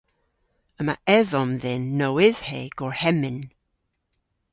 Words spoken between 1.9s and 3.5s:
nowydhhe gorhemmyn.